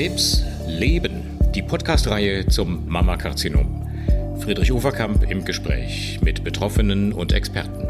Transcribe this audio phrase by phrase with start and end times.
[0.00, 3.86] Krebs Leben, die Podcast-Reihe zum Mammakarzinom.
[4.40, 7.86] Friedrich Uferkamp im Gespräch mit Betroffenen und Experten.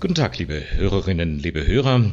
[0.00, 2.10] Guten Tag, liebe Hörerinnen, liebe Hörer.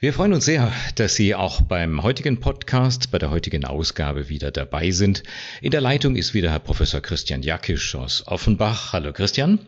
[0.00, 4.50] Wir freuen uns sehr, dass Sie auch beim heutigen Podcast, bei der heutigen Ausgabe wieder
[4.50, 5.22] dabei sind.
[5.62, 8.92] In der Leitung ist wieder Herr Professor Christian Jakisch aus Offenbach.
[8.92, 9.60] Hallo Christian.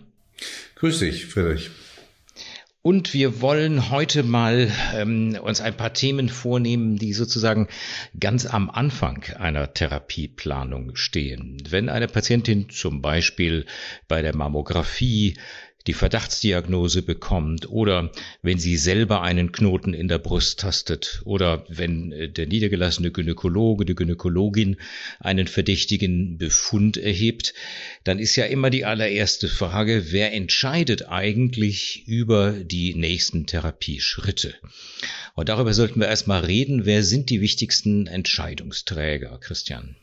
[0.74, 1.70] Grüß dich, Friedrich.
[2.88, 7.68] Und wir wollen heute mal ähm, uns ein paar Themen vornehmen, die sozusagen
[8.18, 11.58] ganz am Anfang einer Therapieplanung stehen.
[11.68, 13.66] Wenn eine Patientin zum Beispiel
[14.08, 15.36] bei der Mammographie
[15.88, 22.12] die Verdachtsdiagnose bekommt oder wenn sie selber einen Knoten in der Brust tastet oder wenn
[22.12, 24.76] äh, der niedergelassene Gynäkologe, die Gynäkologin
[25.18, 27.54] einen verdächtigen Befund erhebt,
[28.04, 34.54] dann ist ja immer die allererste Frage, wer entscheidet eigentlich über die nächsten Therapieschritte?
[35.34, 39.96] Und darüber sollten wir erstmal reden, wer sind die wichtigsten Entscheidungsträger, Christian?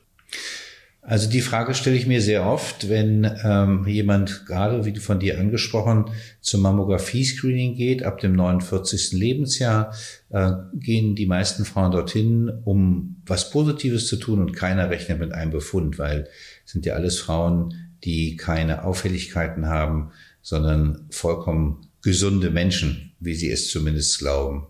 [1.08, 5.40] Also die Frage stelle ich mir sehr oft, wenn ähm, jemand gerade, wie von dir
[5.40, 6.06] angesprochen,
[6.42, 9.12] zum Mammographie-Screening geht, ab dem 49.
[9.12, 9.94] Lebensjahr,
[10.30, 15.32] äh, gehen die meisten Frauen dorthin, um was Positives zu tun und keiner rechnet mit
[15.32, 16.28] einem Befund, weil
[16.66, 20.12] sind ja alles Frauen, die keine Auffälligkeiten haben,
[20.42, 24.68] sondern vollkommen gesunde Menschen, wie sie es zumindest glauben.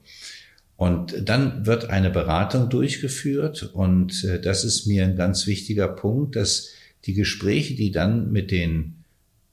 [0.77, 6.35] Und dann wird eine Beratung durchgeführt und äh, das ist mir ein ganz wichtiger Punkt,
[6.35, 6.69] dass
[7.05, 8.95] die Gespräche, die dann mit den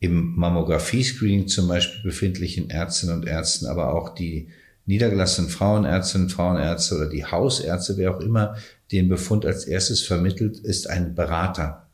[0.01, 4.49] im Mammographie-Screening zum Beispiel befindlichen Ärztinnen und Ärzten, aber auch die
[4.85, 8.57] niedergelassenen Frauenärztinnen, Frauenärzte oder die Hausärzte, wer auch immer
[8.91, 11.87] den Befund als erstes vermittelt, ist ein Berater.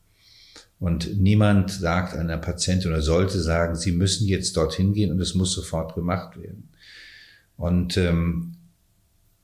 [0.80, 5.34] Und niemand sagt einer Patientin oder sollte sagen, sie müssen jetzt dorthin gehen und es
[5.34, 6.70] muss sofort gemacht werden.
[7.56, 8.54] Und ähm,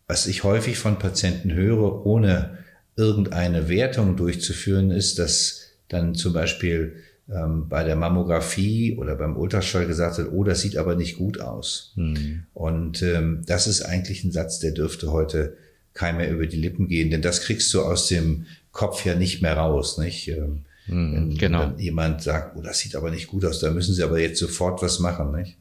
[0.06, 2.58] was ich häufig von Patienten höre, ohne
[2.96, 6.96] irgendeine Wertung durchzuführen, ist, dass dann zum Beispiel
[7.28, 11.40] ähm, bei der Mammographie oder beim Ultraschall gesagt wird, oh, das sieht aber nicht gut
[11.40, 11.92] aus.
[11.96, 12.44] Mhm.
[12.52, 15.56] Und ähm, das ist eigentlich ein Satz, der dürfte heute
[15.94, 19.40] kein mehr über die Lippen gehen, denn das kriegst du aus dem Kopf ja nicht
[19.40, 20.28] mehr raus, nicht?
[20.28, 21.60] Ähm, mhm, wenn, genau.
[21.60, 24.38] wenn jemand sagt, oh, das sieht aber nicht gut aus, da müssen sie aber jetzt
[24.38, 25.56] sofort was machen, nicht?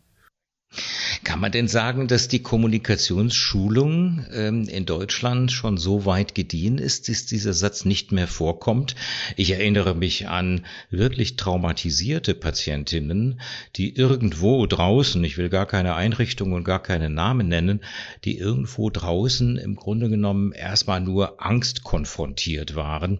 [1.23, 7.07] Kann man denn sagen, dass die Kommunikationsschulung ähm, in Deutschland schon so weit gediehen ist,
[7.07, 8.95] dass dieser Satz nicht mehr vorkommt?
[9.37, 13.39] Ich erinnere mich an wirklich traumatisierte Patientinnen,
[13.77, 17.79] die irgendwo draußen, ich will gar keine Einrichtung und gar keine Namen nennen,
[18.25, 23.19] die irgendwo draußen im Grunde genommen erstmal nur Angst konfrontiert waren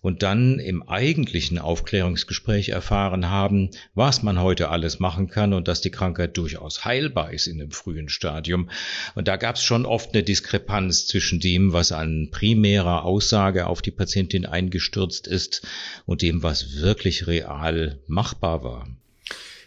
[0.00, 5.82] und dann im eigentlichen Aufklärungsgespräch erfahren haben, was man heute alles machen kann und dass
[5.82, 8.70] die Krankheit durchaus heilbar ist ist in einem frühen Stadium.
[9.14, 13.82] Und da gab es schon oft eine Diskrepanz zwischen dem, was an primärer Aussage auf
[13.82, 15.66] die Patientin eingestürzt ist
[16.06, 18.88] und dem, was wirklich real machbar war.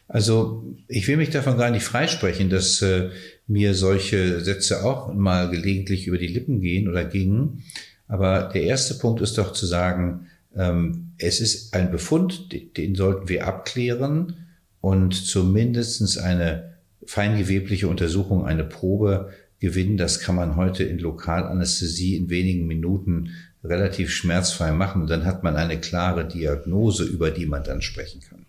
[0.08, 3.10] Also ich will mich davon gar nicht freisprechen, dass äh,
[3.48, 7.64] mir solche Sätze auch mal gelegentlich über die Lippen gehen oder gingen.
[8.08, 13.30] Aber der erste Punkt ist doch zu sagen, ähm, es ist ein Befund, den sollten
[13.30, 14.46] wir abklären
[14.80, 16.75] und zumindestens eine
[17.06, 19.98] feingewebliche Untersuchung eine Probe gewinnen.
[19.98, 23.32] Das kann man heute in Lokalanästhesie in wenigen Minuten
[23.64, 25.04] relativ schmerzfrei machen.
[25.04, 28.46] Und dann hat man eine klare Diagnose, über die man dann sprechen kann.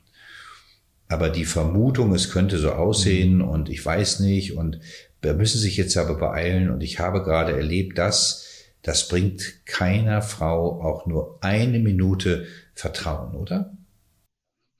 [1.09, 3.49] Aber die Vermutung, es könnte so aussehen mhm.
[3.49, 4.81] und ich weiß nicht und
[5.23, 8.45] wir müssen sich jetzt aber beeilen und ich habe gerade erlebt, dass
[8.83, 13.76] das bringt keiner Frau auch nur eine Minute Vertrauen, oder?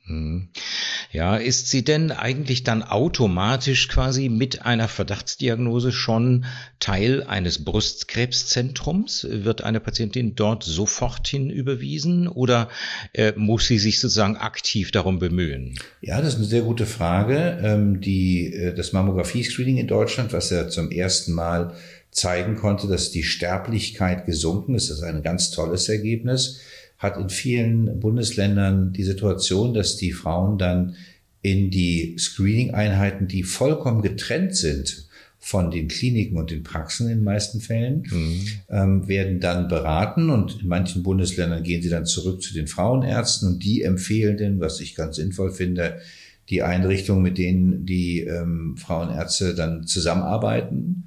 [0.07, 0.49] Mhm.
[1.11, 6.45] Ja, ist sie denn eigentlich dann automatisch quasi mit einer Verdachtsdiagnose schon
[6.79, 9.27] Teil eines Brustkrebszentrums?
[9.29, 12.69] Wird eine Patientin dort sofort hin überwiesen oder
[13.15, 15.75] äh, muss sie sich sozusagen aktiv darum bemühen?
[16.01, 17.59] Ja, das ist eine sehr gute Frage.
[17.63, 21.75] Ähm, die, äh, das Mammographie-Screening in Deutschland, was ja zum ersten Mal
[22.13, 26.61] zeigen konnte, dass die Sterblichkeit gesunken ist, das ist ein ganz tolles Ergebnis
[26.99, 30.97] hat in vielen Bundesländern die Situation, dass die Frauen dann
[31.43, 35.07] in die Screening-Einheiten, die vollkommen getrennt sind
[35.39, 38.47] von den Kliniken und den Praxen in den meisten Fällen, mhm.
[38.69, 43.49] ähm, werden dann beraten und in manchen Bundesländern gehen sie dann zurück zu den Frauenärzten
[43.49, 46.01] und die empfehlen denn, was ich ganz sinnvoll finde,
[46.49, 51.05] die Einrichtungen, mit denen die ähm, Frauenärzte dann zusammenarbeiten.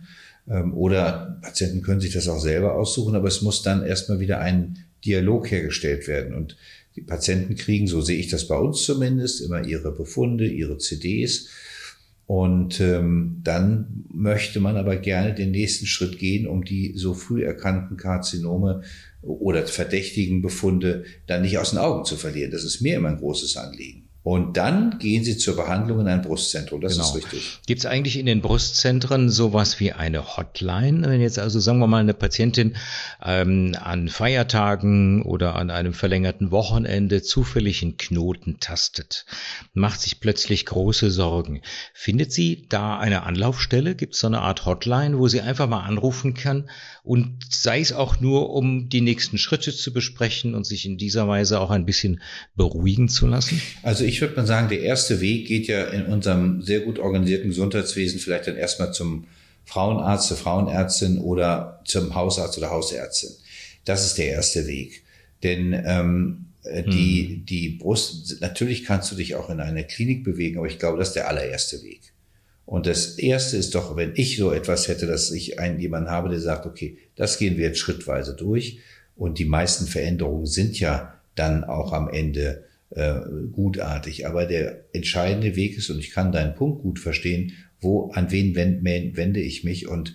[0.50, 4.40] Ähm, oder Patienten können sich das auch selber aussuchen, aber es muss dann erstmal wieder
[4.40, 6.34] ein Dialog hergestellt werden.
[6.34, 6.58] Und
[6.96, 11.50] die Patienten kriegen, so sehe ich das bei uns zumindest, immer ihre Befunde, ihre CDs.
[12.26, 17.44] Und ähm, dann möchte man aber gerne den nächsten Schritt gehen, um die so früh
[17.44, 18.84] erkannten Karzinome
[19.22, 22.52] oder verdächtigen Befunde dann nicht aus den Augen zu verlieren.
[22.52, 24.09] Das ist mir immer ein großes Anliegen.
[24.22, 26.82] Und dann gehen Sie zur Behandlung in ein Brustzentrum.
[26.82, 27.06] Das genau.
[27.06, 27.60] ist richtig.
[27.66, 31.08] Gibt es eigentlich in den Brustzentren sowas wie eine Hotline?
[31.10, 32.76] Wenn jetzt also, sagen wir mal, eine Patientin
[33.24, 39.26] ähm, an Feiertagen oder an einem verlängerten Wochenende zufällig einen Knoten tastet,
[39.74, 41.62] macht sich plötzlich große Sorgen.
[41.94, 43.96] Findet sie da eine Anlaufstelle?
[43.96, 46.70] Gibt es so eine Art Hotline, wo sie einfach mal anrufen kann
[47.10, 51.28] und sei es auch nur, um die nächsten Schritte zu besprechen und sich in dieser
[51.28, 52.22] Weise auch ein bisschen
[52.56, 53.60] beruhigen zu lassen?
[53.82, 57.50] Also ich würde mal sagen, der erste Weg geht ja in unserem sehr gut organisierten
[57.50, 59.26] Gesundheitswesen vielleicht dann erstmal zum
[59.66, 63.32] Frauenarzt, zur Frauenärztin oder zum Hausarzt oder Hausärztin.
[63.86, 65.04] Das ist der erste Weg.
[65.42, 67.46] Denn ähm, die, hm.
[67.48, 71.08] die Brust, natürlich kannst du dich auch in eine Klinik bewegen, aber ich glaube, das
[71.08, 72.14] ist der allererste Weg.
[72.70, 76.30] Und das erste ist doch, wenn ich so etwas hätte, dass ich einen jemanden habe,
[76.30, 78.78] der sagt, okay, das gehen wir jetzt schrittweise durch.
[79.16, 83.22] Und die meisten Veränderungen sind ja dann auch am Ende äh,
[83.52, 84.28] gutartig.
[84.28, 88.54] Aber der entscheidende Weg ist, und ich kann deinen Punkt gut verstehen, wo, an wen
[88.54, 89.88] wende ich mich?
[89.88, 90.14] Und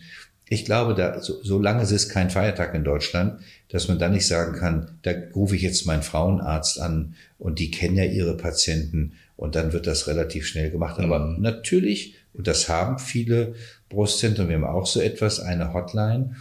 [0.49, 4.29] ich glaube, da, so, solange es ist kein Feiertag in Deutschland, dass man da nicht
[4.29, 9.15] sagen kann, da rufe ich jetzt meinen Frauenarzt an und die kennen ja ihre Patienten
[9.37, 11.01] und dann wird das relativ schnell gemacht.
[11.01, 11.43] Aber mhm.
[11.43, 13.55] natürlich, und das haben viele
[13.89, 16.37] Brustzentren, wir haben auch so etwas, eine Hotline,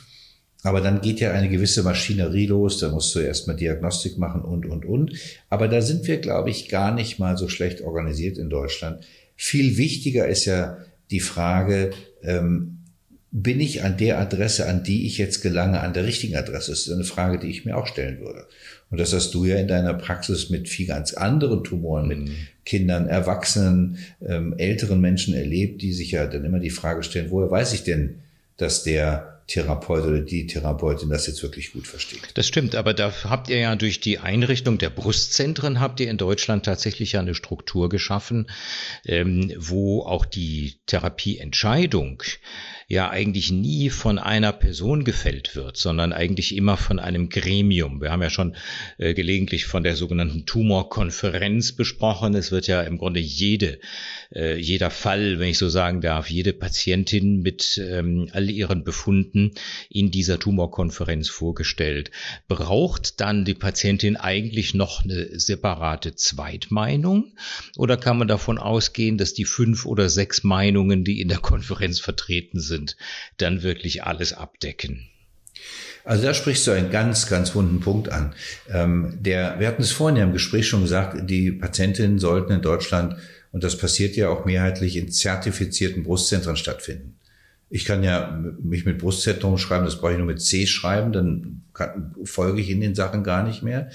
[0.63, 4.66] aber dann geht ja eine gewisse Maschinerie los, da musst du erstmal Diagnostik machen und,
[4.66, 5.12] und, und.
[5.50, 9.06] Aber da sind wir, glaube ich, gar nicht mal so schlecht organisiert in Deutschland.
[9.36, 10.78] Viel wichtiger ist ja
[11.12, 11.92] die Frage,
[12.22, 12.73] ähm,
[13.35, 16.69] bin ich an der Adresse, an die ich jetzt gelange, an der richtigen Adresse?
[16.69, 18.45] Das ist eine Frage, die ich mir auch stellen würde.
[18.91, 22.35] Und das hast du ja in deiner Praxis mit viel ganz anderen Tumoren, mit mhm.
[22.63, 27.50] Kindern, Erwachsenen, ähm, älteren Menschen erlebt, die sich ja dann immer die Frage stellen, woher
[27.50, 28.19] weiß ich denn,
[28.57, 32.21] dass der Therapeut oder die Therapeutin das jetzt wirklich gut versteht.
[32.35, 36.18] Das stimmt, aber da habt ihr ja durch die Einrichtung der Brustzentren habt ihr in
[36.18, 38.50] Deutschland tatsächlich ja eine Struktur geschaffen,
[39.06, 42.24] ähm, wo auch die Therapieentscheidung
[42.94, 48.01] ja eigentlich nie von einer Person gefällt wird, sondern eigentlich immer von einem Gremium.
[48.01, 48.56] Wir haben ja schon
[48.98, 52.36] äh, gelegentlich von der sogenannten Tumorkonferenz besprochen.
[52.36, 53.80] Es wird ja im Grunde jede,
[54.34, 59.51] äh, jeder Fall, wenn ich so sagen darf, jede Patientin mit ähm, all ihren Befunden
[59.90, 62.12] in dieser Tumorkonferenz vorgestellt.
[62.48, 67.34] Braucht dann die Patientin eigentlich noch eine separate Zweitmeinung
[67.75, 72.00] oder kann man davon ausgehen, dass die fünf oder sechs Meinungen, die in der Konferenz
[72.00, 72.97] vertreten sind, sind,
[73.38, 75.07] dann wirklich alles abdecken.
[76.03, 78.33] Also da sprichst du einen ganz, ganz wunden Punkt an.
[78.69, 82.62] Ähm, der, wir hatten es vorhin ja im Gespräch schon gesagt, die Patientinnen sollten in
[82.62, 83.15] Deutschland,
[83.51, 87.19] und das passiert ja auch mehrheitlich in zertifizierten Brustzentren stattfinden.
[87.69, 91.62] Ich kann ja mich mit Brustzentrum schreiben, das brauche ich nur mit C schreiben, dann
[91.74, 93.89] kann, folge ich in den Sachen gar nicht mehr.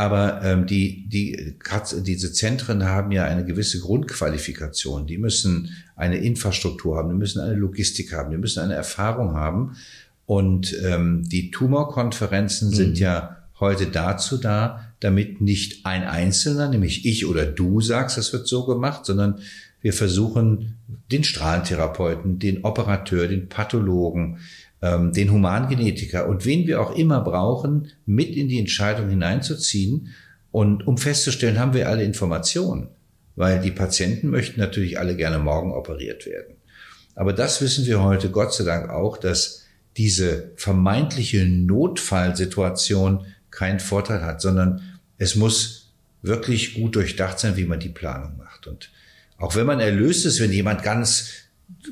[0.00, 1.58] Aber ähm, die, die,
[2.06, 5.06] diese Zentren haben ja eine gewisse Grundqualifikation.
[5.06, 9.76] Die müssen eine Infrastruktur haben, die müssen eine Logistik haben, die müssen eine Erfahrung haben.
[10.24, 12.74] Und ähm, die Tumorkonferenzen mhm.
[12.74, 18.32] sind ja heute dazu da, damit nicht ein Einzelner, nämlich ich oder du sagst, das
[18.32, 19.40] wird so gemacht, sondern
[19.82, 20.78] wir versuchen,
[21.12, 24.38] den Strahlentherapeuten, den Operateur, den Pathologen,
[24.82, 30.08] ähm, den Humangenetiker und wen wir auch immer brauchen, mit in die Entscheidung hineinzuziehen
[30.50, 32.88] und um festzustellen, haben wir alle Informationen.
[33.36, 36.56] Weil die Patienten möchten natürlich alle gerne morgen operiert werden.
[37.14, 39.64] Aber das wissen wir heute Gott sei Dank auch, dass
[39.96, 44.82] diese vermeintliche Notfallsituation keinen Vorteil hat, sondern
[45.18, 48.66] es muss wirklich gut durchdacht sein, wie man die Planung macht.
[48.66, 48.90] Und
[49.38, 51.30] auch wenn man erlöst ist, wenn jemand ganz,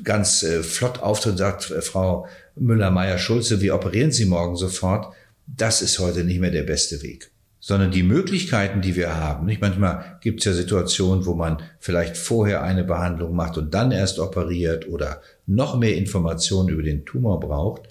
[0.03, 2.27] ganz äh, flott auftritt und sagt, äh, Frau
[2.59, 5.13] Müller, Meier, Schulze, wir operieren Sie morgen sofort,
[5.47, 7.31] das ist heute nicht mehr der beste Weg.
[7.61, 12.15] Sondern die Möglichkeiten, die wir haben, nicht manchmal gibt es ja Situationen, wo man vielleicht
[12.15, 17.39] vorher eine Behandlung macht und dann erst operiert oder noch mehr Informationen über den Tumor
[17.39, 17.83] braucht.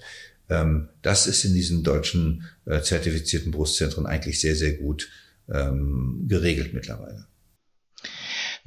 [0.49, 5.09] Ähm, das ist in diesen deutschen äh, zertifizierten Brustzentren eigentlich sehr, sehr gut
[5.51, 7.28] ähm, geregelt mittlerweile.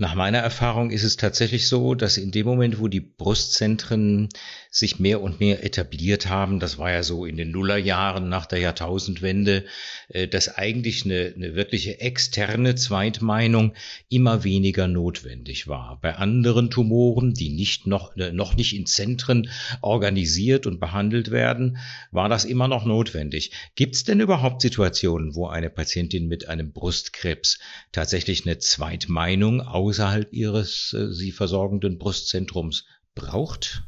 [0.03, 4.31] Nach meiner Erfahrung ist es tatsächlich so, dass in dem Moment, wo die Brustzentren
[4.69, 8.59] sich mehr und mehr etabliert haben, das war ja so in den Nullerjahren nach der
[8.59, 9.65] Jahrtausendwende,
[10.09, 13.75] äh, dass eigentlich eine, eine wirkliche externe Zweitmeinung
[14.09, 16.01] immer weniger notwendig war.
[16.03, 19.51] Bei anderen Tumoren, die nicht noch, äh, noch nicht in Zentren
[19.83, 21.79] organisiert und behandelt werden,
[22.11, 23.53] war das immer noch notwendig.
[23.77, 27.61] Gibt es denn überhaupt Situationen, wo eine Patientin mit einem Brustkrebs
[27.93, 33.83] tatsächlich eine Zweitmeinung aus außerhalb ihres äh, sie versorgenden Brustzentrums braucht?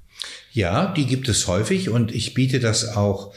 [0.52, 3.34] Ja, die gibt es häufig und ich biete das auch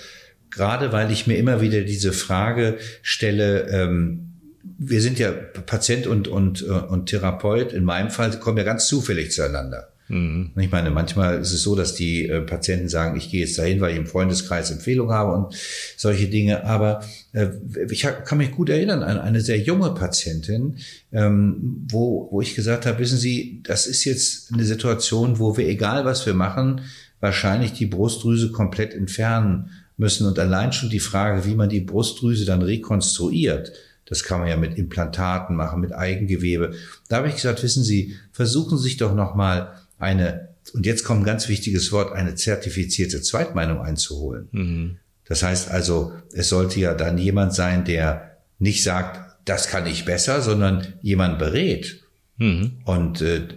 [0.50, 4.34] gerade, weil ich mir immer wieder diese Frage stelle, ähm,
[4.78, 8.88] wir sind ja Patient und, und, äh, und Therapeut, in meinem Fall kommen ja ganz
[8.88, 9.94] zufällig zueinander.
[10.10, 10.52] Mhm.
[10.58, 13.82] Ich meine, manchmal ist es so, dass die äh, Patienten sagen, ich gehe jetzt dahin,
[13.82, 15.56] weil ich im Freundeskreis Empfehlung habe und
[15.98, 16.64] solche Dinge.
[16.64, 17.48] Aber äh,
[17.90, 20.78] ich kann mich gut erinnern an eine sehr junge Patientin,
[21.12, 25.68] ähm, wo, wo ich gesagt habe, wissen Sie, das ist jetzt eine Situation, wo wir,
[25.68, 26.82] egal was wir machen,
[27.20, 30.26] wahrscheinlich die Brustdrüse komplett entfernen müssen.
[30.28, 33.74] Und allein schon die Frage, wie man die Brustdrüse dann rekonstruiert,
[34.06, 36.76] das kann man ja mit Implantaten machen, mit Eigengewebe.
[37.10, 41.22] Da habe ich gesagt, wissen Sie, versuchen Sie sich doch nochmal eine, und jetzt kommt
[41.22, 44.48] ein ganz wichtiges Wort, eine zertifizierte Zweitmeinung einzuholen.
[44.52, 44.98] Mhm.
[45.26, 50.06] Das heißt also, es sollte ja dann jemand sein, der nicht sagt, das kann ich
[50.06, 52.02] besser, sondern jemand berät.
[52.38, 52.80] Mhm.
[52.86, 53.48] Und äh,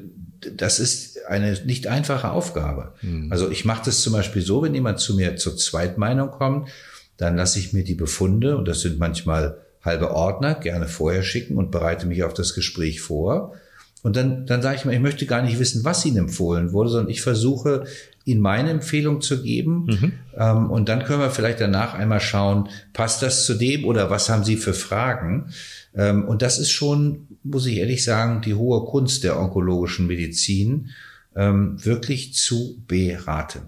[0.57, 2.95] das ist eine nicht einfache Aufgabe.
[3.03, 3.31] Mhm.
[3.31, 6.69] Also ich mache das zum Beispiel so, wenn jemand zu mir zur Zweitmeinung kommt,
[7.17, 11.57] dann lasse ich mir die Befunde, und das sind manchmal halbe Ordner, gerne vorher schicken
[11.57, 13.55] und bereite mich auf das Gespräch vor.
[14.03, 16.91] Und dann, dann sage ich mir, ich möchte gar nicht wissen, was Ihnen empfohlen wurde,
[16.91, 17.85] sondern ich versuche,
[18.25, 19.87] Ihnen meine Empfehlung zu geben.
[19.87, 20.13] Mhm.
[20.37, 24.31] Ähm, und dann können wir vielleicht danach einmal schauen, passt das zu dem oder was
[24.31, 25.51] haben Sie für Fragen?
[25.95, 30.91] Ähm, und das ist schon, muss ich ehrlich sagen, die hohe Kunst der onkologischen Medizin,
[31.37, 33.61] ähm, wirklich zu beraten.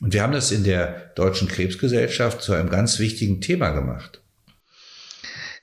[0.00, 4.20] Und wir haben das in der Deutschen Krebsgesellschaft zu einem ganz wichtigen Thema gemacht.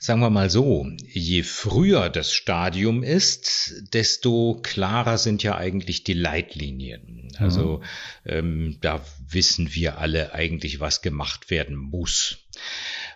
[0.05, 6.13] Sagen wir mal so, je früher das Stadium ist, desto klarer sind ja eigentlich die
[6.13, 7.29] Leitlinien.
[7.39, 7.81] Also
[8.24, 8.31] mhm.
[8.31, 12.38] ähm, da wissen wir alle eigentlich, was gemacht werden muss.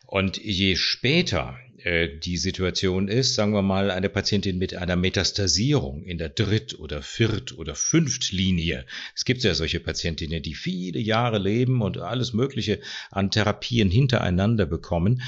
[0.08, 6.04] Und je später äh, die Situation ist, sagen wir mal, eine Patientin mit einer Metastasierung
[6.04, 8.86] in der Dritt- oder Viert- oder Fünftlinie.
[9.16, 12.80] Es gibt ja solche Patientinnen, die viele Jahre leben und alles Mögliche
[13.12, 15.22] an Therapien hintereinander bekommen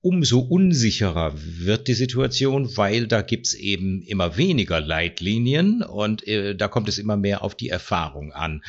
[0.00, 6.68] umso unsicherer wird die Situation, weil da gibt's eben immer weniger Leitlinien und äh, da
[6.68, 8.62] kommt es immer mehr auf die Erfahrung an.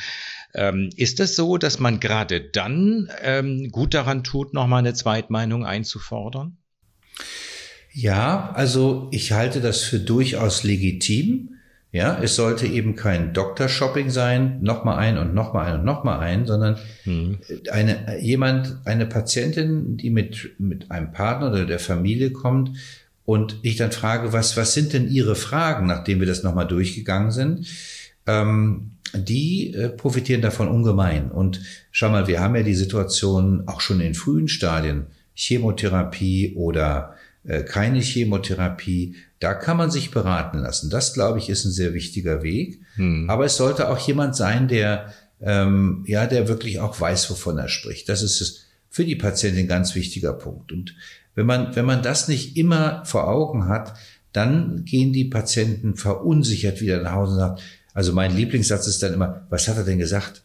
[0.54, 5.64] Ähm, ist das so, dass man gerade dann ähm, gut daran tut, nochmal eine Zweitmeinung
[5.64, 6.56] einzufordern?
[7.92, 11.57] Ja, also ich halte das für durchaus legitim.
[11.98, 16.46] Ja, es sollte eben kein Doktor-Shopping sein, nochmal ein und nochmal ein und nochmal ein,
[16.46, 17.38] sondern hm.
[17.72, 22.70] eine, jemand, eine Patientin, die mit, mit einem Partner oder der Familie kommt
[23.24, 27.32] und ich dann frage, was, was sind denn Ihre Fragen, nachdem wir das nochmal durchgegangen
[27.32, 27.66] sind?
[28.28, 31.32] Ähm, die äh, profitieren davon ungemein.
[31.32, 37.16] Und schau mal, wir haben ja die Situation auch schon in frühen Stadien, Chemotherapie oder
[37.16, 37.17] äh,
[37.62, 39.16] keine Chemotherapie.
[39.40, 40.90] Da kann man sich beraten lassen.
[40.90, 42.80] Das, glaube ich, ist ein sehr wichtiger Weg.
[42.96, 43.30] Hm.
[43.30, 47.68] Aber es sollte auch jemand sein, der ähm, ja, der wirklich auch weiß, wovon er
[47.68, 48.08] spricht.
[48.08, 50.72] Das ist für die Patientin ein ganz wichtiger Punkt.
[50.72, 50.94] Und
[51.34, 53.94] wenn man, wenn man das nicht immer vor Augen hat,
[54.32, 57.60] dann gehen die Patienten verunsichert wieder nach Hause und sagen,
[57.94, 60.42] also mein Lieblingssatz ist dann immer, was hat er denn gesagt?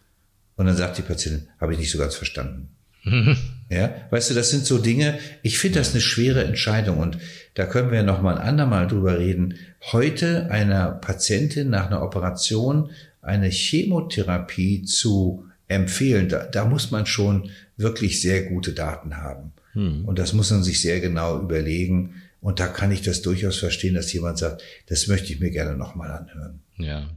[0.55, 2.69] Und dann sagt die Patientin, habe ich nicht so ganz verstanden.
[3.69, 7.17] Ja, weißt du, das sind so Dinge, ich finde das eine schwere Entscheidung und
[7.55, 9.55] da können wir noch mal ein andermal drüber reden.
[9.91, 12.91] Heute einer Patientin nach einer Operation
[13.21, 19.53] eine Chemotherapie zu empfehlen, da, da muss man schon wirklich sehr gute Daten haben.
[19.73, 20.05] Hm.
[20.05, 22.21] Und das muss man sich sehr genau überlegen.
[22.41, 25.77] Und da kann ich das durchaus verstehen, dass jemand sagt, das möchte ich mir gerne
[25.77, 26.59] nochmal anhören.
[26.77, 27.09] Ja.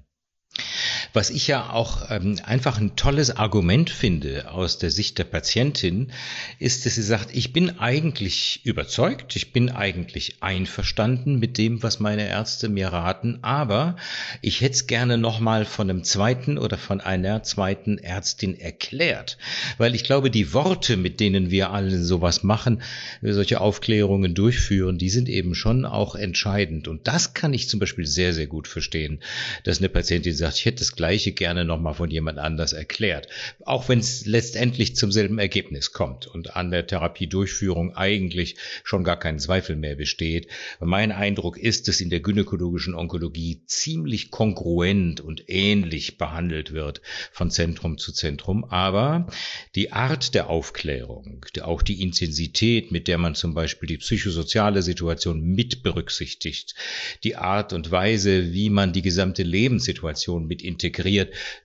[1.17, 6.13] Was ich ja auch ähm, einfach ein tolles Argument finde aus der Sicht der Patientin,
[6.59, 12.01] ist, dass sie sagt, ich bin eigentlich überzeugt, ich bin eigentlich einverstanden mit dem, was
[12.01, 13.97] meine Ärzte mir raten, aber
[14.43, 19.39] ich hätte es gerne nochmal von einem zweiten oder von einer zweiten Ärztin erklärt.
[19.79, 22.83] Weil ich glaube, die Worte, mit denen wir alle sowas machen,
[23.23, 26.89] solche Aufklärungen durchführen, die sind eben schon auch entscheidend.
[26.89, 29.21] Und das kann ich zum Beispiel sehr, sehr gut verstehen,
[29.65, 33.29] dass eine Patientin sagt, ich hätte das Gleiche gerne nochmal von jemand anders erklärt.
[33.65, 39.17] Auch wenn es letztendlich zum selben Ergebnis kommt und an der Therapiedurchführung eigentlich schon gar
[39.17, 40.49] kein Zweifel mehr besteht.
[40.81, 47.53] Mein Eindruck ist, dass in der gynäkologischen Onkologie ziemlich kongruent und ähnlich behandelt wird von
[47.53, 48.65] Zentrum zu Zentrum.
[48.65, 49.29] Aber
[49.77, 55.41] die Art der Aufklärung, auch die Intensität, mit der man zum Beispiel die psychosoziale Situation
[55.41, 56.75] mit berücksichtigt,
[57.23, 60.86] die Art und Weise, wie man die gesamte Lebenssituation mit integriert,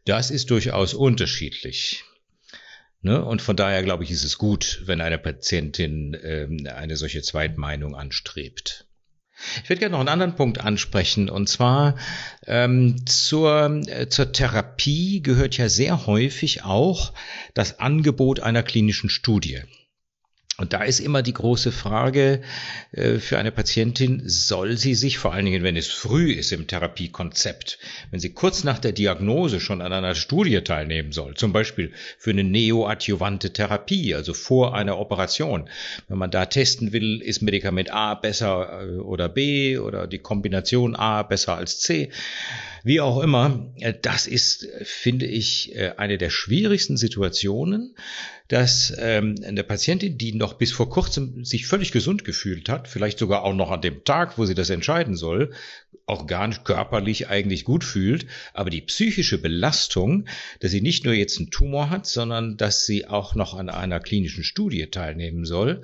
[0.06, 2.04] das ist durchaus unterschiedlich.
[3.02, 3.24] Ne?
[3.24, 7.96] Und von daher glaube ich, ist es gut, wenn eine Patientin ähm, eine solche Zweitmeinung
[7.96, 8.86] anstrebt.
[9.64, 11.98] Ich würde gerne noch einen anderen Punkt ansprechen, und zwar
[12.46, 17.14] ähm, zur, äh, zur Therapie gehört ja sehr häufig auch
[17.56, 19.62] das Angebot einer klinischen Studie.
[20.62, 22.42] Und da ist immer die große Frage
[22.92, 26.68] äh, für eine Patientin, soll sie sich, vor allen Dingen, wenn es früh ist im
[26.68, 27.80] Therapiekonzept,
[28.12, 32.30] wenn sie kurz nach der Diagnose schon an einer Studie teilnehmen soll, zum Beispiel für
[32.30, 35.68] eine neoadjuvante Therapie, also vor einer Operation,
[36.08, 40.96] wenn man da testen will, ist Medikament A besser äh, oder B oder die Kombination
[40.96, 42.12] A besser als C,
[42.84, 47.96] wie auch immer, äh, das ist, finde ich, eine der schwierigsten Situationen,
[48.52, 53.18] dass ähm, eine Patientin, die noch bis vor kurzem sich völlig gesund gefühlt hat, vielleicht
[53.18, 55.54] sogar auch noch an dem Tag, wo sie das entscheiden soll,
[56.06, 60.26] auch gar nicht körperlich eigentlich gut fühlt, aber die psychische Belastung,
[60.60, 64.02] dass sie nicht nur jetzt einen Tumor hat, sondern dass sie auch noch an einer
[64.02, 65.84] klinischen Studie teilnehmen soll,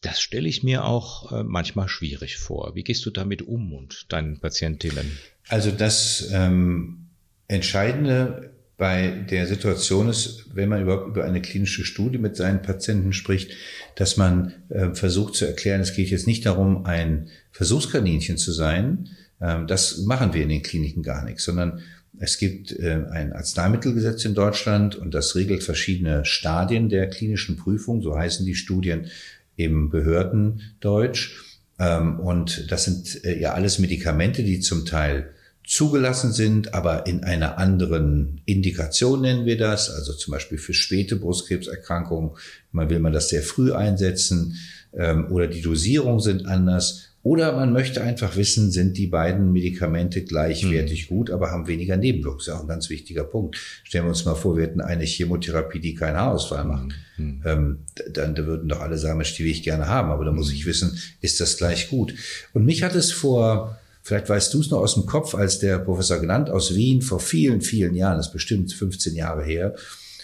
[0.00, 2.74] das stelle ich mir auch äh, manchmal schwierig vor.
[2.74, 5.18] Wie gehst du damit um und deinen Patientinnen?
[5.48, 7.10] Also das ähm,
[7.46, 13.12] Entscheidende bei der Situation ist, wenn man überhaupt über eine klinische Studie mit seinen Patienten
[13.12, 13.50] spricht,
[13.96, 19.08] dass man äh, versucht zu erklären, es geht jetzt nicht darum, ein Versuchskaninchen zu sein.
[19.40, 21.80] Ähm, das machen wir in den Kliniken gar nicht, sondern
[22.20, 28.00] es gibt äh, ein Arzneimittelgesetz in Deutschland und das regelt verschiedene Stadien der klinischen Prüfung,
[28.00, 29.08] so heißen die Studien
[29.56, 31.58] im Behördendeutsch.
[31.80, 35.30] Ähm, und das sind äh, ja alles Medikamente, die zum Teil
[35.68, 41.16] zugelassen sind, aber in einer anderen Indikation nennen wir das, also zum Beispiel für späte
[41.16, 42.30] Brustkrebserkrankungen.
[42.72, 44.56] Man will man das sehr früh einsetzen
[44.94, 47.04] ähm, oder die Dosierungen sind anders.
[47.22, 51.14] Oder man möchte einfach wissen, sind die beiden Medikamente gleichwertig mhm.
[51.14, 52.38] gut, aber haben weniger Nebenwirkungen.
[52.38, 53.58] Das ist auch ein ganz wichtiger Punkt.
[53.84, 56.94] Stellen wir uns mal vor, wir hätten eine Chemotherapie, die keinen Haarausfall macht.
[57.18, 57.42] Mhm.
[57.44, 57.78] Ähm,
[58.14, 60.10] dann da würden doch alle sagen, die will ich gerne haben.
[60.10, 62.14] Aber da muss ich wissen, ist das gleich gut?
[62.54, 63.78] Und mich hat es vor
[64.08, 67.20] Vielleicht weißt du es noch aus dem Kopf, als der Professor Gnant aus Wien vor
[67.20, 69.74] vielen, vielen Jahren, das ist bestimmt 15 Jahre her,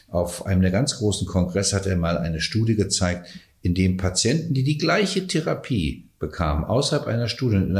[0.09, 3.29] auf einem der ganz großen Kongress hat er mal eine Studie gezeigt,
[3.61, 7.77] in dem Patienten, die die gleiche Therapie bekamen, außerhalb einer Studie und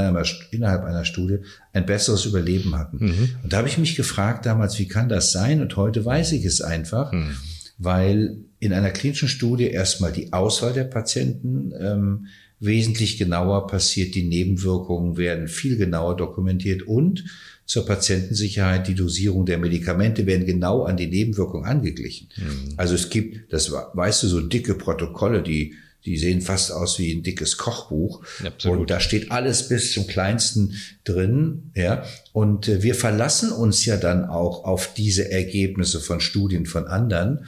[0.51, 1.38] innerhalb einer Studie,
[1.73, 2.99] ein besseres Überleben hatten.
[2.99, 3.29] Mhm.
[3.43, 5.62] Und da habe ich mich gefragt damals, wie kann das sein?
[5.62, 7.35] Und heute weiß ich es einfach, mhm.
[7.79, 12.27] weil in einer klinischen Studie erstmal die Auswahl der Patienten ähm,
[12.64, 14.14] wesentlich genauer passiert.
[14.14, 17.24] Die Nebenwirkungen werden viel genauer dokumentiert und
[17.66, 22.29] zur Patientensicherheit die Dosierung der Medikamente werden genau an die Nebenwirkungen angeglichen.
[22.37, 22.74] Mhm.
[22.77, 25.74] Also es gibt, das weißt du, so dicke Protokolle, die
[26.05, 28.22] die sehen fast aus wie ein dickes Kochbuch.
[28.44, 28.81] Absolut.
[28.81, 30.74] Und da steht alles bis zum Kleinsten
[31.05, 32.05] drin, ja.
[32.33, 37.46] Und äh, wir verlassen uns ja dann auch auf diese Ergebnisse von Studien von anderen.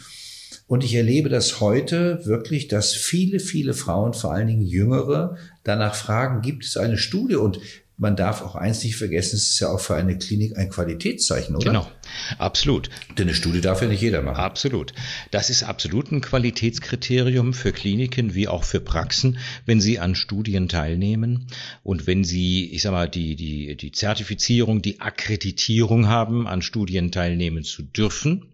[0.66, 5.94] Und ich erlebe das heute wirklich, dass viele, viele Frauen, vor allen Dingen Jüngere, danach
[5.94, 7.36] fragen, gibt es eine Studie?
[7.36, 7.60] Und
[7.98, 11.56] man darf auch eins nicht vergessen, es ist ja auch für eine Klinik ein Qualitätszeichen,
[11.56, 11.64] oder?
[11.64, 11.90] Genau,
[12.36, 12.90] absolut.
[13.16, 14.36] Denn eine Studie darf ja nicht jeder machen.
[14.36, 14.92] Absolut.
[15.30, 20.68] Das ist absolut ein Qualitätskriterium für Kliniken wie auch für Praxen, wenn sie an Studien
[20.68, 21.46] teilnehmen
[21.82, 27.12] und wenn sie, ich sag mal, die, die, die Zertifizierung, die Akkreditierung haben, an Studien
[27.12, 28.52] teilnehmen zu dürfen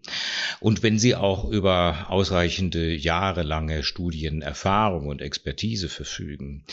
[0.61, 6.63] und wenn sie auch über ausreichende jahrelange Studienerfahrung und Expertise verfügen.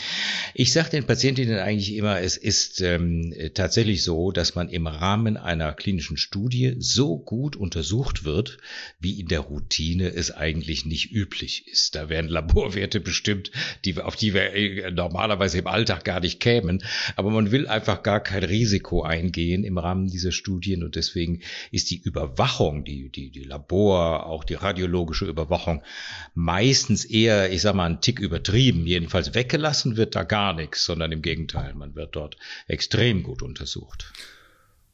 [0.53, 4.85] Ich sage den Patientinnen eigentlich immer, es ist ist ähm, tatsächlich so, dass man im
[4.85, 8.59] Rahmen einer klinischen Studie so gut untersucht wird,
[8.99, 11.95] wie in der Routine es eigentlich nicht üblich ist.
[11.95, 13.51] Da werden Laborwerte bestimmt,
[13.83, 16.83] die, auf die wir äh, normalerweise im Alltag gar nicht kämen.
[17.15, 21.89] Aber man will einfach gar kein Risiko eingehen im Rahmen dieser Studien und deswegen ist
[21.89, 25.81] die Überwachung, die, die, die Labor, auch die radiologische Überwachung
[26.35, 28.85] meistens eher, ich sag mal, ein Tick übertrieben.
[28.85, 32.37] Jedenfalls weggelassen wird da gar nichts, sondern im Gegenteil, man wird dort
[32.67, 34.11] extrem gut untersucht.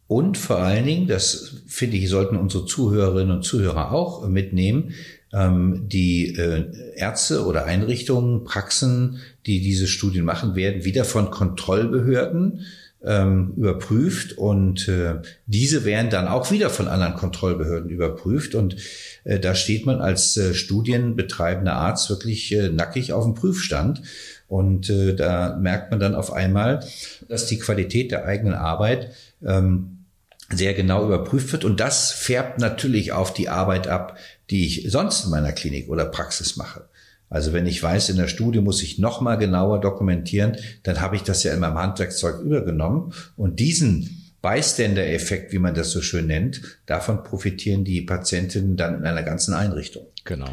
[0.07, 4.93] Und vor allen Dingen, das finde ich, sollten unsere Zuhörerinnen und Zuhörer auch mitnehmen,
[5.33, 6.65] ähm, die äh,
[6.95, 12.65] Ärzte oder Einrichtungen, Praxen, die diese Studien machen, werden wieder von Kontrollbehörden
[13.03, 15.15] ähm, überprüft und äh,
[15.45, 18.77] diese werden dann auch wieder von anderen Kontrollbehörden überprüft und
[19.25, 24.01] äh, da steht man als studienbetreibender Arzt wirklich nackig auf dem Prüfstand
[24.47, 26.83] und äh, da merkt man dann auf einmal,
[27.27, 29.11] dass die Qualität der eigenen Arbeit
[29.45, 30.05] ähm,
[30.49, 31.65] sehr genau überprüft wird.
[31.65, 34.17] Und das färbt natürlich auf die Arbeit ab,
[34.49, 36.85] die ich sonst in meiner Klinik oder Praxis mache.
[37.29, 41.17] Also wenn ich weiß, in der Studie muss ich noch mal genauer dokumentieren, dann habe
[41.17, 43.13] ich das ja in meinem Handwerkszeug übergenommen.
[43.35, 49.05] Und diesen Bystander-Effekt, wie man das so schön nennt, davon profitieren die Patientinnen dann in
[49.05, 50.05] einer ganzen Einrichtung.
[50.23, 50.49] Genau.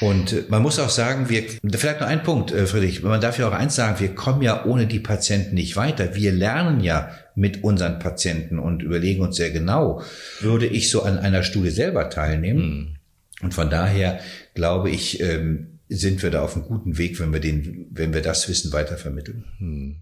[0.00, 1.44] Und äh, man muss auch sagen, wir,
[1.76, 4.64] vielleicht noch ein Punkt, äh, Friedrich, man darf ja auch eins sagen, wir kommen ja
[4.64, 6.14] ohne die Patienten nicht weiter.
[6.14, 10.02] Wir lernen ja mit unseren Patienten und überlegen uns sehr genau,
[10.40, 12.62] würde ich so an einer Studie selber teilnehmen?
[12.62, 12.96] Mhm.
[13.42, 14.20] Und von daher
[14.54, 18.22] glaube ich, ähm, sind wir da auf einem guten Weg, wenn wir den, wenn wir
[18.22, 19.44] das Wissen weiter vermitteln.
[19.58, 19.96] Mhm.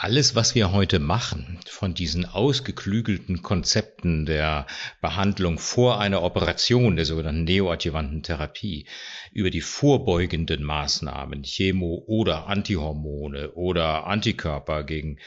[0.00, 4.68] Alles, was wir heute machen, von diesen ausgeklügelten Konzepten der
[5.00, 8.86] Behandlung vor einer Operation, der sogenannten neoadjuvanten Therapie,
[9.32, 15.18] über die vorbeugenden Maßnahmen, Chemo oder Antihormone oder Antikörper gegen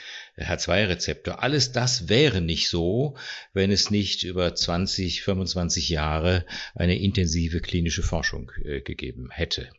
[0.43, 3.15] H2-Rezeptor, alles das wäre nicht so,
[3.53, 9.69] wenn es nicht über 20, 25 Jahre eine intensive klinische Forschung äh, gegeben hätte.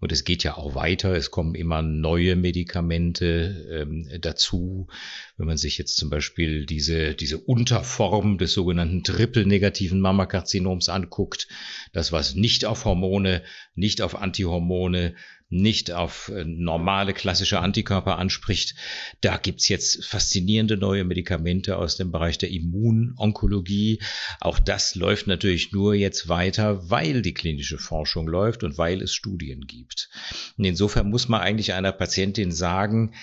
[0.00, 4.88] Und es geht ja auch weiter, es kommen immer neue Medikamente ähm, dazu.
[5.36, 11.48] Wenn man sich jetzt zum Beispiel diese, diese Unterform des sogenannten triple-negativen Mammakarzinoms anguckt,
[11.92, 13.42] das was nicht auf Hormone,
[13.74, 15.14] nicht auf Antihormone,
[15.50, 18.74] nicht auf äh, normale klassische Antikörper anspricht.
[19.20, 24.00] Da gibt's jetzt faszinierende neue Medikamente aus dem Bereich der Immunonkologie.
[24.40, 29.14] Auch das läuft natürlich nur jetzt weiter, weil die klinische Forschung läuft und weil es
[29.14, 30.10] Studien gibt.
[30.58, 33.14] Und insofern muss man eigentlich einer Patientin sagen,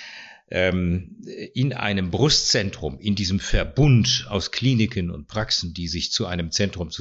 [0.49, 1.17] ähm,
[1.53, 6.91] in einem Brustzentrum, in diesem Verbund aus Kliniken und Praxen, die sich zu einem Zentrum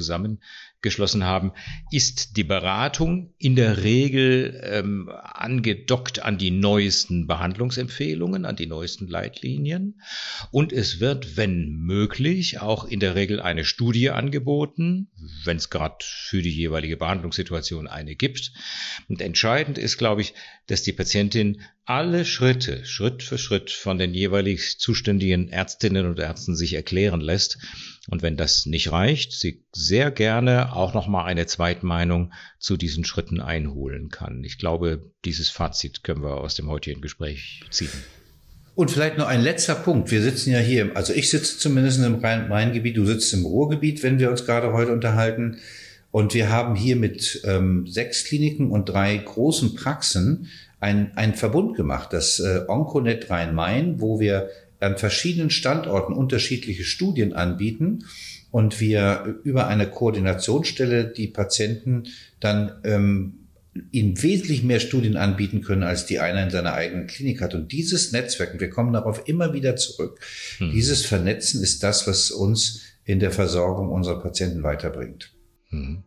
[0.85, 1.51] zusammengeschlossen haben,
[1.91, 9.07] ist die Beratung in der Regel ähm, angedockt an die neuesten Behandlungsempfehlungen, an die neuesten
[9.07, 10.01] Leitlinien.
[10.51, 15.09] Und es wird, wenn möglich, auch in der Regel eine Studie angeboten,
[15.43, 18.51] wenn es gerade für die jeweilige Behandlungssituation eine gibt.
[19.09, 20.33] Und entscheidend ist, glaube ich,
[20.67, 26.55] dass die Patientin alle Schritte Schritt für Schritt von den jeweilig zuständigen Ärztinnen und Ärzten
[26.55, 27.59] sich erklären lässt.
[28.09, 33.03] Und wenn das nicht reicht, sie sehr gerne auch noch mal eine Zweitmeinung zu diesen
[33.03, 34.43] Schritten einholen kann.
[34.43, 37.89] Ich glaube, dieses Fazit können wir aus dem heutigen Gespräch ziehen.
[38.75, 40.11] Und vielleicht noch ein letzter Punkt.
[40.11, 44.19] Wir sitzen ja hier, also ich sitze zumindest im Rhein-Main-Gebiet, du sitzt im Ruhrgebiet, wenn
[44.19, 45.57] wir uns gerade heute unterhalten.
[46.11, 51.75] Und wir haben hier mit ähm, sechs Kliniken und drei großen Praxen ein, ein Verbund
[51.75, 58.05] gemacht, das äh, Onconet Rhein-Main, wo wir an verschiedenen Standorten unterschiedliche Studien anbieten
[58.51, 62.05] und wir über eine Koordinationsstelle die Patienten
[62.39, 63.45] dann ähm,
[63.91, 67.53] ihnen wesentlich mehr Studien anbieten können, als die einer in seiner eigenen Klinik hat.
[67.53, 70.19] Und dieses Netzwerk, und wir kommen darauf immer wieder zurück,
[70.57, 70.71] hm.
[70.71, 75.33] dieses Vernetzen ist das, was uns in der Versorgung unserer Patienten weiterbringt.
[75.69, 76.03] Hm.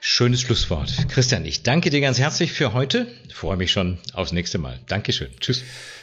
[0.00, 0.92] Schönes Schlusswort.
[1.08, 3.08] Christian, ich danke dir ganz herzlich für heute.
[3.26, 4.78] Ich freue mich schon aufs nächste Mal.
[4.86, 5.28] Dankeschön.
[5.40, 5.62] Tschüss.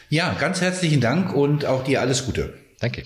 [0.10, 2.54] Ja, ganz herzlichen Dank und auch dir alles Gute.
[2.80, 3.04] Danke.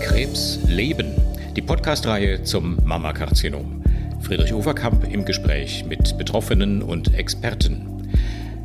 [0.00, 1.14] Krebs leben.
[1.56, 3.82] Die Podcastreihe zum Mammakarzinom.
[4.20, 7.89] Friedrich Overkamp im Gespräch mit Betroffenen und Experten.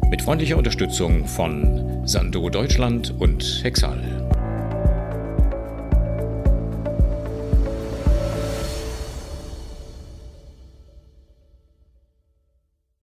[0.09, 4.24] Mit freundlicher Unterstützung von Sando Deutschland und Hexal.